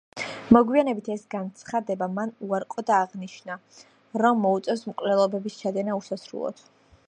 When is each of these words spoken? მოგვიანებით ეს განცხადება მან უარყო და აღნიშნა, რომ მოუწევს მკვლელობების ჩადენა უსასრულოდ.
მოგვიანებით 0.55 1.09
ეს 1.15 1.25
განცხადება 1.33 2.07
მან 2.13 2.33
უარყო 2.47 2.85
და 2.89 2.95
აღნიშნა, 3.01 3.59
რომ 4.25 4.43
მოუწევს 4.47 4.85
მკვლელობების 4.93 5.63
ჩადენა 5.63 5.99
უსასრულოდ. 6.03 6.69